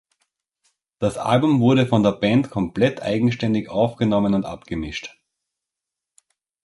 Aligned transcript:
Das 0.97 1.19
Album 1.19 1.59
wurde 1.59 1.85
von 1.85 2.01
der 2.01 2.13
Band 2.13 2.49
komplett 2.49 3.03
eigenständig 3.03 3.69
aufgenommen 3.69 4.33
und 4.33 4.45
abgemischt. 4.45 5.15